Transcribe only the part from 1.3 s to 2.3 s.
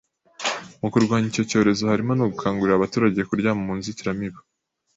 icyo cyorezo harimo no